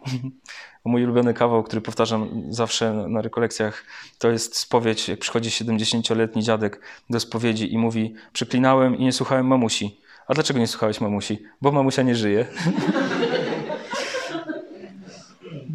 [0.84, 3.84] Mój ulubiony kawał, który powtarzam zawsze na rekolekcjach,
[4.18, 9.46] to jest spowiedź, jak przychodzi 70-letni dziadek do spowiedzi i mówi przeklinałem i nie słuchałem
[9.46, 10.00] mamusi.
[10.28, 11.42] A dlaczego nie słuchałeś mamusi?
[11.62, 12.46] Bo mamusia nie żyje.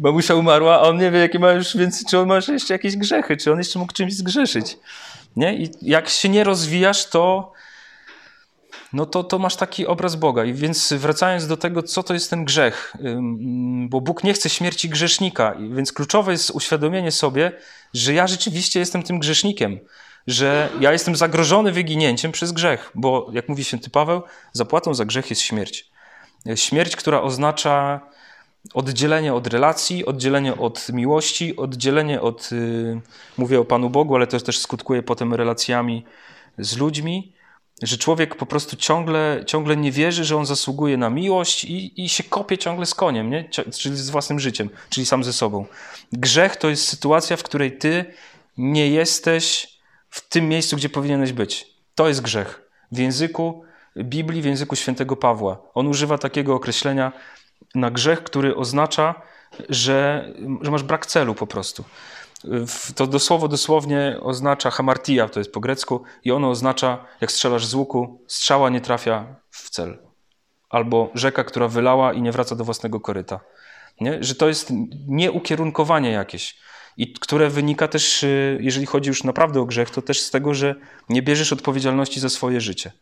[0.02, 2.96] mamusia umarła, a on nie wie, jakie ma już, więc czy on ma jeszcze jakieś
[2.96, 4.78] grzechy, czy on jeszcze mógł czymś zgrzeszyć.
[5.36, 5.54] Nie?
[5.54, 7.52] I jak się nie rozwijasz, to,
[8.92, 10.44] no to, to masz taki obraz Boga.
[10.44, 12.96] I więc wracając do tego, co to jest ten grzech,
[13.88, 17.52] bo Bóg nie chce śmierci grzesznika, więc kluczowe jest uświadomienie sobie,
[17.94, 19.78] że ja rzeczywiście jestem tym grzesznikiem,
[20.26, 25.30] że ja jestem zagrożony wyginięciem przez grzech, bo jak mówi święty Paweł, zapłatą za grzech
[25.30, 25.92] jest śmierć.
[26.54, 28.00] Śmierć, która oznacza
[28.74, 33.00] oddzielenie od relacji, oddzielenie od miłości, oddzielenie od, yy,
[33.38, 36.04] mówię o Panu Bogu, ale to też skutkuje potem relacjami
[36.58, 37.32] z ludźmi,
[37.82, 42.08] że człowiek po prostu ciągle, ciągle nie wierzy, że on zasługuje na miłość i, i
[42.08, 43.48] się kopie ciągle z koniem, nie?
[43.78, 45.66] czyli z własnym życiem, czyli sam ze sobą.
[46.12, 48.04] Grzech to jest sytuacja, w której ty
[48.58, 49.76] nie jesteś
[50.10, 51.66] w tym miejscu, gdzie powinieneś być.
[51.94, 52.62] To jest grzech.
[52.92, 53.64] W języku
[53.96, 55.62] Biblii, w języku świętego Pawła.
[55.74, 57.12] On używa takiego określenia
[57.74, 59.22] na grzech, który oznacza,
[59.68, 60.28] że,
[60.60, 61.84] że masz brak celu po prostu.
[62.96, 67.74] To dosłowo dosłownie oznacza hamartia, to jest po grecku, i ono oznacza, jak strzelasz z
[67.74, 69.98] łuku, strzała nie trafia w cel.
[70.70, 73.40] albo rzeka, która wylała i nie wraca do własnego koryta.
[74.00, 74.24] Nie?
[74.24, 74.72] Że to jest
[75.08, 76.58] nieukierunkowanie jakieś.
[76.96, 80.54] I które wynika też, y, jeżeli chodzi już naprawdę o grzech, to też z tego,
[80.54, 80.74] że
[81.08, 82.92] nie bierzesz odpowiedzialności za swoje życie.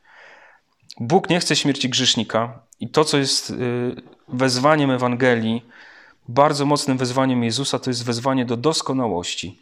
[1.01, 3.55] Bóg nie chce śmierci grzesznika i to, co jest y,
[4.29, 5.67] wezwaniem Ewangelii,
[6.29, 9.61] bardzo mocnym wezwaniem Jezusa, to jest wezwanie do doskonałości.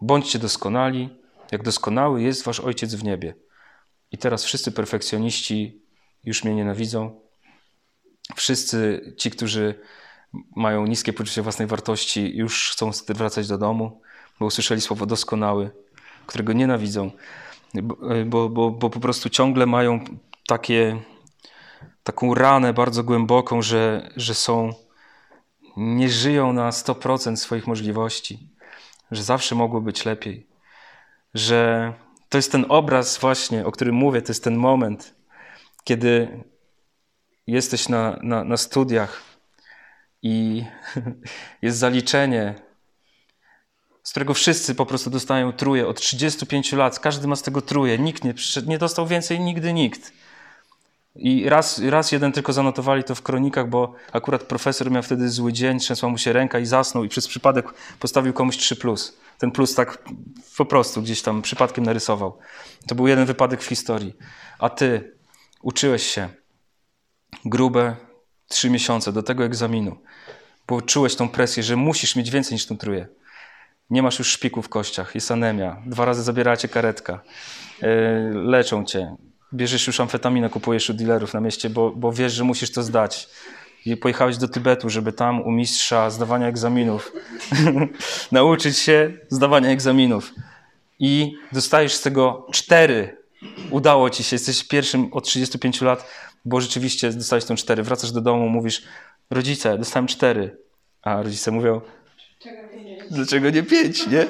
[0.00, 1.08] Bądźcie doskonali,
[1.52, 3.34] jak doskonały jest wasz Ojciec w niebie.
[4.12, 5.82] I teraz wszyscy perfekcjoniści
[6.24, 7.20] już mnie nienawidzą.
[8.36, 9.80] Wszyscy ci, którzy
[10.56, 14.00] mają niskie poczucie własnej wartości, już chcą wracać do domu,
[14.40, 15.70] bo usłyszeli słowo doskonały,
[16.26, 17.10] którego nienawidzą,
[18.26, 20.04] bo, bo, bo po prostu ciągle mają
[20.46, 21.02] takie,
[22.02, 24.72] taką ranę bardzo głęboką, że, że są,
[25.76, 28.48] nie żyją na 100% swoich możliwości,
[29.10, 30.46] że zawsze mogło być lepiej,
[31.34, 31.92] że
[32.28, 35.14] to jest ten obraz właśnie, o którym mówię, to jest ten moment,
[35.84, 36.44] kiedy
[37.46, 39.22] jesteś na, na, na studiach
[40.22, 40.64] i
[41.62, 42.54] jest zaliczenie,
[44.02, 46.98] z którego wszyscy po prostu dostają truje od 35 lat.
[46.98, 47.98] Każdy ma z tego truje.
[47.98, 48.34] Nikt nie,
[48.66, 50.12] nie dostał więcej, nigdy nikt.
[51.16, 55.52] I raz, raz jeden tylko zanotowali to w kronikach, bo akurat profesor miał wtedy zły
[55.52, 58.76] dzień, trzęsła mu się ręka i zasnął i przez przypadek postawił komuś 3+.
[58.76, 59.18] Plus.
[59.38, 60.04] Ten plus tak
[60.56, 62.38] po prostu gdzieś tam przypadkiem narysował.
[62.88, 64.14] To był jeden wypadek w historii.
[64.58, 65.16] A ty
[65.62, 66.28] uczyłeś się
[67.44, 67.96] grube
[68.48, 69.96] trzy miesiące do tego egzaminu,
[70.68, 73.08] bo czułeś tą presję, że musisz mieć więcej niż tą truje.
[73.90, 77.22] Nie masz już szpiku w kościach, jest anemia, dwa razy zabiera cię karetka,
[77.82, 77.88] yy,
[78.34, 79.16] leczą cię,
[79.54, 83.28] bierzesz już amfetaminę, kupujesz u dealerów na mieście, bo, bo wiesz, że musisz to zdać.
[83.86, 87.12] I pojechałeś do Tybetu, żeby tam u mistrza zdawania egzaminów
[88.32, 90.34] nauczyć się zdawania egzaminów.
[90.98, 93.16] I dostajesz z tego cztery.
[93.70, 96.08] Udało ci się, jesteś pierwszym od 35 lat,
[96.44, 97.82] bo rzeczywiście dostałeś tą cztery.
[97.82, 98.82] Wracasz do domu, mówisz,
[99.30, 100.56] rodzice, dostałem cztery.
[101.02, 101.80] A rodzice mówią,
[103.10, 104.26] dlaczego nie pięć, nie?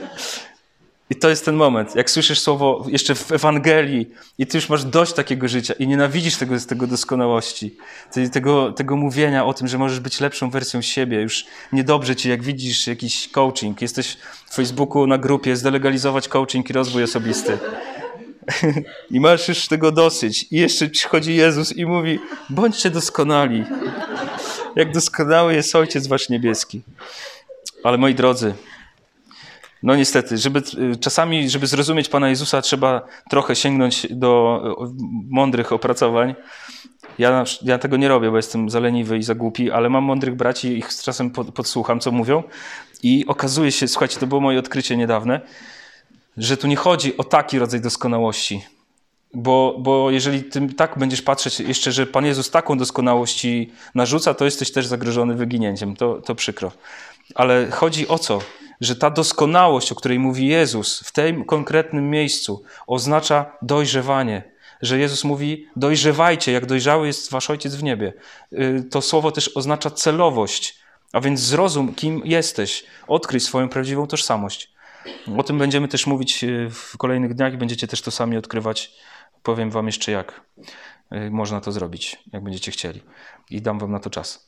[1.10, 4.84] I to jest ten moment, jak słyszysz słowo jeszcze w Ewangelii i ty już masz
[4.84, 7.76] dość takiego życia i nienawidzisz tego, tego doskonałości,
[8.32, 11.20] tego, tego mówienia o tym, że możesz być lepszą wersją siebie.
[11.20, 16.72] Już niedobrze ci, jak widzisz jakiś coaching, jesteś w Facebooku na grupie, zdelegalizować coaching i
[16.72, 17.58] rozwój osobisty.
[19.10, 20.46] I masz już tego dosyć.
[20.50, 22.18] I jeszcze przychodzi Jezus i mówi,
[22.50, 23.64] bądźcie doskonali.
[24.76, 26.82] Jak doskonały jest Ojciec Wasz Niebieski.
[27.82, 28.54] Ale moi drodzy,
[29.84, 30.62] no niestety, żeby,
[31.00, 34.62] czasami, żeby zrozumieć Pana Jezusa, trzeba trochę sięgnąć do
[35.30, 36.34] mądrych opracowań.
[37.18, 40.36] Ja, ja tego nie robię, bo jestem za leniwy i za głupi, ale mam mądrych
[40.36, 42.42] braci i ich czasem podsłucham, co mówią.
[43.02, 45.40] I okazuje się, słuchajcie, to było moje odkrycie niedawne,
[46.36, 48.64] że tu nie chodzi o taki rodzaj doskonałości.
[49.34, 53.46] Bo, bo jeżeli ty tak będziesz patrzeć jeszcze, że Pan Jezus taką doskonałość
[53.94, 55.96] narzuca, to jesteś też zagrożony wyginięciem.
[55.96, 56.72] To, to przykro.
[57.34, 58.38] Ale chodzi o co?
[58.80, 64.54] Że ta doskonałość, o której mówi Jezus w tym konkretnym miejscu, oznacza dojrzewanie.
[64.82, 68.12] Że Jezus mówi: dojrzewajcie, jak dojrzały jest wasz ojciec w niebie.
[68.52, 70.78] Y, to słowo też oznacza celowość.
[71.12, 74.74] A więc zrozum, kim jesteś, odkryj swoją prawdziwą tożsamość.
[75.36, 78.92] O tym będziemy też mówić y, w kolejnych dniach i będziecie też to sami odkrywać.
[79.42, 80.40] Powiem Wam jeszcze, jak
[81.12, 83.02] y, można to zrobić, jak będziecie chcieli.
[83.50, 84.46] I dam Wam na to czas.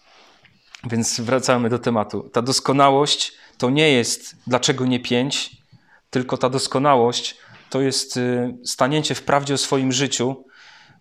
[0.86, 2.30] Więc wracamy do tematu.
[2.32, 5.56] Ta doskonałość to nie jest dlaczego nie pięć,
[6.10, 7.36] tylko ta doskonałość
[7.70, 10.44] to jest y, stanięcie w prawdzie o swoim życiu,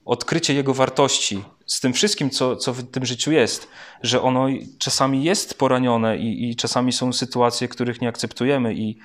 [0.05, 3.67] odkrycie jego wartości z tym wszystkim, co, co w tym życiu jest,
[4.03, 4.47] że ono
[4.79, 8.99] czasami jest poranione i, i czasami są sytuacje, których nie akceptujemy i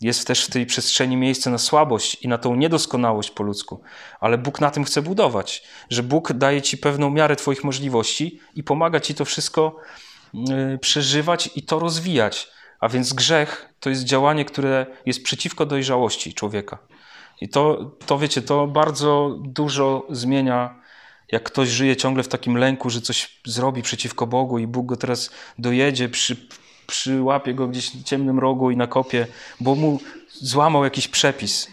[0.00, 3.80] jest też w tej przestrzeni miejsce na słabość i na tą niedoskonałość po ludzku,
[4.20, 8.62] ale Bóg na tym chce budować, że Bóg daje ci pewną miarę Twoich możliwości i
[8.62, 9.76] pomaga ci to wszystko
[10.80, 12.48] przeżywać i to rozwijać.
[12.80, 16.78] A więc grzech to jest działanie, które jest przeciwko dojrzałości człowieka.
[17.40, 20.74] I to, to wiecie, to bardzo dużo zmienia,
[21.32, 24.96] jak ktoś żyje ciągle w takim lęku, że coś zrobi przeciwko Bogu i Bóg go
[24.96, 26.36] teraz dojedzie, przy,
[26.86, 29.26] przyłapie go gdzieś w ciemnym rogu i nakopie,
[29.60, 30.00] bo mu
[30.32, 31.68] złamał jakiś przepis.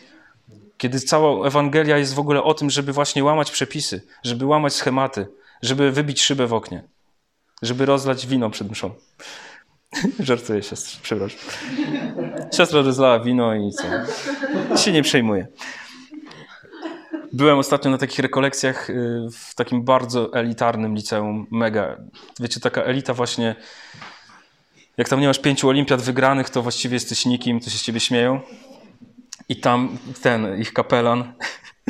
[0.78, 5.28] Kiedy cała Ewangelia jest w ogóle o tym, żeby właśnie łamać przepisy, żeby łamać schematy,
[5.62, 6.95] żeby wybić szybę w oknie
[7.62, 8.92] żeby rozlać wino przed mszą.
[10.20, 11.40] Żartuję siostrze, przepraszam.
[12.58, 14.78] Siostra rozlała wino i co?
[14.78, 15.48] Się nie przejmuje.
[17.34, 21.98] Byłem ostatnio na takich rekolekcjach y, w takim bardzo elitarnym liceum, mega.
[22.40, 23.56] Wiecie, taka elita właśnie,
[24.98, 28.00] jak tam nie masz pięciu olimpiad wygranych, to właściwie jesteś nikim, to się z ciebie
[28.00, 28.40] śmieją.
[29.50, 31.34] I tam ten, ich kapelan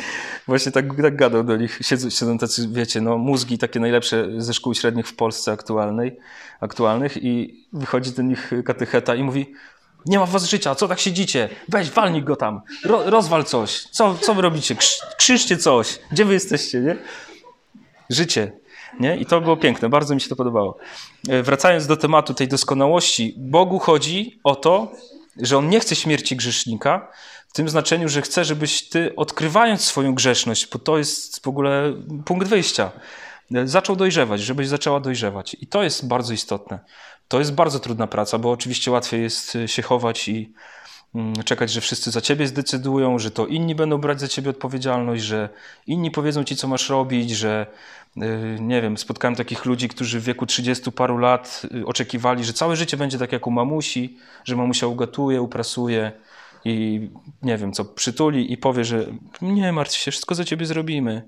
[0.46, 1.78] właśnie tak, tak gadał do nich.
[1.82, 6.18] Siedzą, siedzą tacy, wiecie, no, mózgi takie najlepsze ze szkół średnich w Polsce aktualnej,
[6.60, 9.54] aktualnych i wychodzi do nich katecheta i mówi
[10.06, 11.48] nie ma w was życia, co tak siedzicie?
[11.68, 13.82] Weź, walnij go tam, Ro, rozwal coś.
[13.82, 14.76] Co, co wy robicie?
[15.18, 15.98] Krzyżcie coś.
[16.12, 16.96] Gdzie wy jesteście, nie?
[18.10, 18.52] Życie.
[19.00, 19.16] Nie?
[19.16, 20.78] I to było piękne, bardzo mi się to podobało.
[21.28, 24.92] E, wracając do tematu tej doskonałości, Bogu chodzi o to,
[25.40, 27.08] że On nie chce śmierci grzesznika,
[27.48, 31.92] w tym znaczeniu, że chce, żebyś ty, odkrywając swoją grzeszność, bo to jest w ogóle
[32.24, 32.90] punkt wyjścia,
[33.64, 35.56] zaczął dojrzewać, żebyś zaczęła dojrzewać.
[35.60, 36.78] I to jest bardzo istotne.
[37.28, 40.52] To jest bardzo trudna praca, bo oczywiście łatwiej jest się chować i
[41.44, 45.48] czekać, że wszyscy za ciebie zdecydują, że to inni będą brać za ciebie odpowiedzialność, że
[45.86, 47.66] inni powiedzą ci, co masz robić, że
[48.22, 52.52] Y, nie wiem, spotkałem takich ludzi, którzy w wieku 30 paru lat y, oczekiwali, że
[52.52, 56.12] całe życie będzie tak jak u mamusi, że mamusia ugatuje, uprasuje
[56.64, 57.08] i
[57.42, 59.06] nie wiem, co przytuli i powie, że
[59.42, 61.22] nie martw się, wszystko za ciebie zrobimy.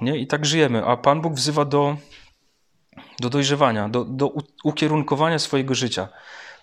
[0.00, 0.18] Nie?
[0.18, 0.84] I tak żyjemy.
[0.86, 1.96] A Pan Bóg wzywa do,
[3.20, 4.32] do dojrzewania, do, do
[4.64, 6.08] ukierunkowania swojego życia.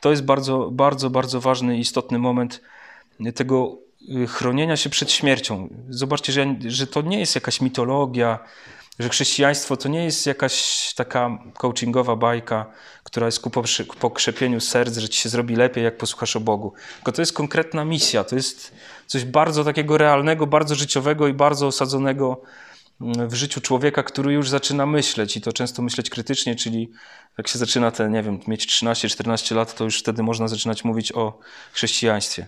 [0.01, 2.62] To jest bardzo, bardzo, bardzo ważny i istotny moment
[3.35, 3.77] tego
[4.23, 5.69] y, chronienia się przed śmiercią.
[5.89, 8.39] Zobaczcie, że, że to nie jest jakaś mitologia,
[8.99, 12.65] że chrześcijaństwo to nie jest jakaś taka coachingowa bajka,
[13.03, 13.51] która jest ku
[13.99, 16.73] pokrzepieniu serc, że ci się zrobi lepiej, jak posłuchasz o Bogu.
[16.95, 18.73] Tylko to jest konkretna misja, to jest
[19.07, 22.41] coś bardzo takiego realnego, bardzo życiowego i bardzo osadzonego
[23.01, 26.91] w życiu człowieka, który już zaczyna myśleć i to często myśleć krytycznie, czyli
[27.38, 31.12] jak się zaczyna te, nie wiem, mieć 13-14 lat, to już wtedy można zaczynać mówić
[31.12, 31.39] o
[31.71, 32.47] chrześcijaństwie.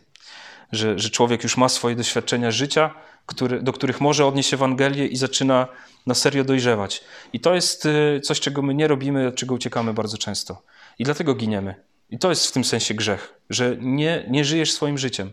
[0.71, 2.93] Że, że człowiek już ma swoje doświadczenia życia,
[3.25, 5.67] który, do których może odnieść Ewangelię i zaczyna
[6.07, 7.03] na serio dojrzewać.
[7.33, 10.63] I to jest y, coś, czego my nie robimy, od czego uciekamy bardzo często.
[10.99, 11.75] I dlatego giniemy.
[12.09, 15.31] I to jest w tym sensie grzech, że nie, nie żyjesz swoim życiem.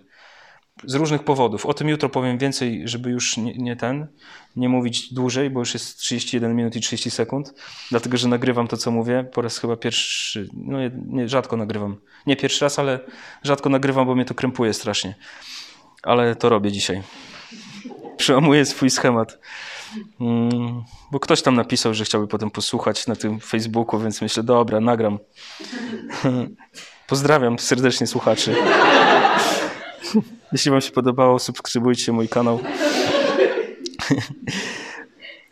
[0.84, 1.66] Z różnych powodów.
[1.66, 4.06] O tym jutro powiem więcej, żeby już nie, nie, ten,
[4.56, 7.54] nie mówić dłużej, bo już jest 31 minut i 30 sekund,
[7.90, 9.24] dlatego że nagrywam to, co mówię.
[9.32, 11.96] Po raz chyba pierwszy, no nie, rzadko nagrywam.
[12.26, 13.00] Nie pierwszy raz, ale
[13.42, 15.14] rzadko nagrywam, bo mnie to krępuje strasznie.
[16.02, 17.02] Ale to robię dzisiaj
[18.18, 19.38] przełamuję swój schemat.
[20.20, 24.80] Mm, bo ktoś tam napisał, że chciałby potem posłuchać na tym Facebooku, więc myślę, dobra,
[24.80, 25.18] nagram.
[27.06, 28.54] Pozdrawiam serdecznie słuchaczy.
[30.52, 32.60] Jeśli Wam się podobało, subskrybujcie mój kanał.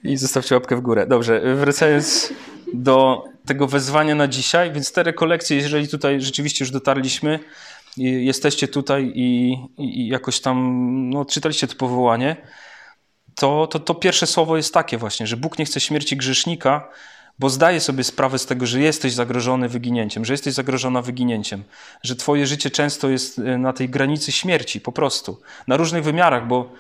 [0.04, 1.06] I zostawcie łapkę w górę.
[1.06, 2.32] Dobrze, wracając
[2.74, 7.38] do tego wezwania na dzisiaj, więc te rekolekcje, jeżeli tutaj rzeczywiście już dotarliśmy,
[7.96, 10.56] jesteście tutaj i, i jakoś tam
[11.10, 12.36] no, czytaliście to powołanie,
[13.34, 16.88] to, to, to pierwsze słowo jest takie właśnie, że Bóg nie chce śmierci grzesznika,
[17.38, 21.64] bo zdaje sobie sprawę z tego, że jesteś zagrożony wyginięciem, że jesteś zagrożona wyginięciem,
[22.02, 26.48] że twoje życie często jest e, na tej granicy śmierci po prostu, na różnych wymiarach,
[26.48, 26.72] bo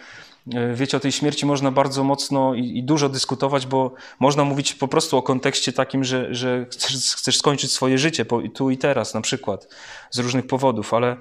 [0.54, 4.74] e, wiecie, o tej śmierci można bardzo mocno i, i dużo dyskutować, bo można mówić
[4.74, 8.78] po prostu o kontekście takim, że, że chcesz, chcesz skończyć swoje życie po, tu i
[8.78, 9.68] teraz na przykład,
[10.10, 11.16] z różnych powodów, ale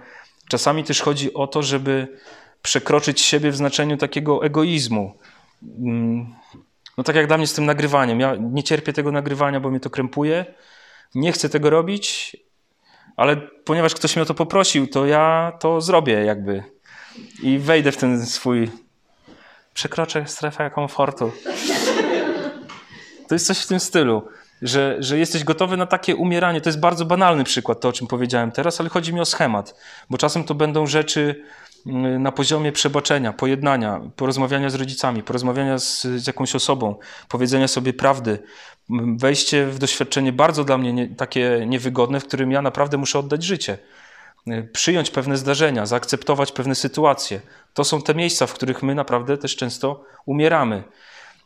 [0.49, 2.07] czasami też chodzi o to, żeby
[2.61, 5.13] przekroczyć siebie w znaczeniu takiego egoizmu.
[6.97, 8.19] No tak jak dla mnie z tym nagrywaniem.
[8.19, 10.45] Ja nie cierpię tego nagrywania, bo mnie to krępuje.
[11.15, 12.37] Nie chcę tego robić,
[13.17, 16.63] ale ponieważ ktoś mnie o to poprosił, to ja to zrobię jakby.
[17.43, 18.71] I wejdę w ten swój...
[19.73, 21.31] Przekroczę strefę komfortu.
[23.27, 24.27] To jest coś w tym stylu,
[24.61, 26.61] że, że jesteś gotowy na takie umieranie.
[26.61, 29.75] To jest bardzo banalny przykład, to o czym powiedziałem teraz, ale chodzi mi o schemat,
[30.09, 31.43] bo czasem to będą rzeczy
[32.19, 36.95] na poziomie przebaczenia, pojednania, porozmawiania z rodzicami, porozmawiania z, z jakąś osobą,
[37.29, 38.39] powiedzenia sobie prawdy,
[39.17, 43.43] wejście w doświadczenie bardzo dla mnie nie, takie niewygodne, w którym ja naprawdę muszę oddać
[43.43, 43.77] życie.
[44.47, 47.41] Y, przyjąć pewne zdarzenia, zaakceptować pewne sytuacje.
[47.73, 50.83] To są te miejsca, w których my naprawdę też często umieramy.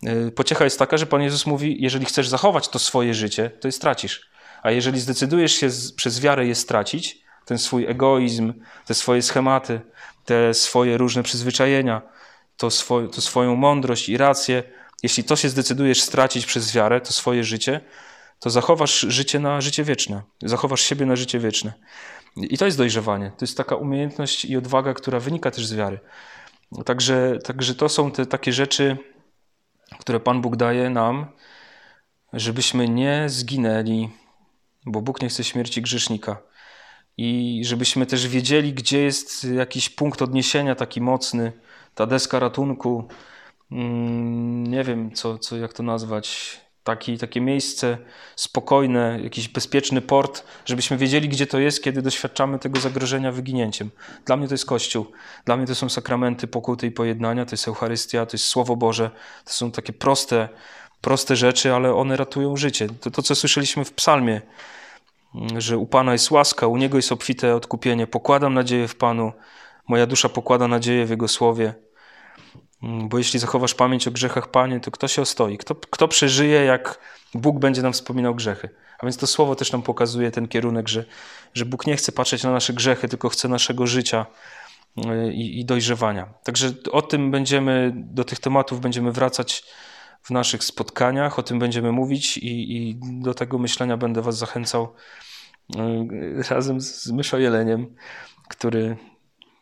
[0.07, 3.67] Y, pociecha jest taka, że Pan Jezus mówi: Jeżeli chcesz zachować to swoje życie, to
[3.67, 4.29] je stracisz.
[4.63, 8.53] A jeżeli zdecydujesz się z, przez wiarę je stracić, ten swój egoizm,
[8.85, 9.81] te swoje schematy,
[10.29, 12.01] te swoje różne przyzwyczajenia,
[12.57, 14.63] to, swo, to swoją mądrość i rację,
[15.03, 17.81] jeśli to się zdecydujesz stracić przez wiarę, to swoje życie,
[18.39, 20.21] to zachowasz życie na życie wieczne.
[20.41, 21.73] Zachowasz siebie na życie wieczne.
[22.35, 23.31] I to jest dojrzewanie.
[23.37, 25.99] To jest taka umiejętność i odwaga, która wynika też z wiary.
[26.85, 28.97] Także, także to są te takie rzeczy,
[29.99, 31.25] które Pan Bóg daje nam,
[32.33, 34.09] żebyśmy nie zginęli,
[34.85, 36.48] bo Bóg nie chce śmierci grzesznika
[37.17, 41.51] i żebyśmy też wiedzieli, gdzie jest jakiś punkt odniesienia taki mocny,
[41.95, 43.07] ta deska ratunku,
[43.71, 47.97] mm, nie wiem, co, co, jak to nazwać, taki, takie miejsce
[48.35, 53.89] spokojne, jakiś bezpieczny port, żebyśmy wiedzieli, gdzie to jest, kiedy doświadczamy tego zagrożenia wyginięciem.
[54.25, 55.05] Dla mnie to jest Kościół,
[55.45, 59.11] dla mnie to są sakramenty pokuty i pojednania, to jest Eucharystia, to jest Słowo Boże,
[59.45, 60.49] to są takie proste,
[61.01, 62.87] proste rzeczy, ale one ratują życie.
[63.01, 64.41] To, to co słyszeliśmy w psalmie,
[65.57, 68.07] że u Pana jest łaska, u Niego jest obfite odkupienie.
[68.07, 69.31] Pokładam nadzieję w Panu,
[69.87, 71.73] moja dusza pokłada nadzieję w Jego Słowie.
[72.81, 75.57] Bo jeśli zachowasz pamięć o grzechach, Panie, to kto się ostoi?
[75.57, 76.99] Kto, kto przeżyje, jak
[77.33, 78.69] Bóg będzie nam wspominał grzechy?
[78.99, 81.05] A więc to słowo też nam pokazuje ten kierunek, że,
[81.53, 84.25] że Bóg nie chce patrzeć na nasze grzechy, tylko chce naszego życia
[84.97, 86.33] y, i, i dojrzewania.
[86.43, 89.63] Także o tym będziemy, do tych tematów będziemy wracać
[90.21, 94.93] w naszych spotkaniach, o tym będziemy mówić i, i do tego myślenia będę Was zachęcał
[95.75, 97.95] y, razem z Myszo Jeleniem,
[98.49, 98.97] który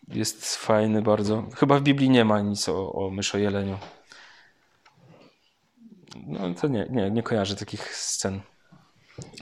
[0.08, 1.44] jest fajny bardzo.
[1.56, 3.78] Chyba w Biblii nie ma nic o, o myszojeleniu.
[6.28, 8.42] No to nie, nie, nie kojarzę takich scen.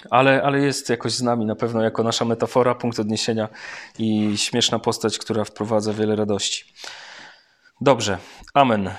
[0.09, 3.49] Ale, ale jest jakoś z nami na pewno jako nasza metafora, punkt odniesienia
[3.99, 6.73] i śmieszna postać, która wprowadza wiele radości.
[7.81, 8.17] Dobrze,
[8.53, 8.91] amen.